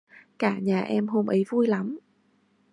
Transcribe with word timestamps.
cả 0.39 0.59
nhà 0.59 0.81
em 0.81 1.07
hôm 1.07 1.25
ấy 1.27 1.43
vui 1.49 1.67
lắm 1.67 1.99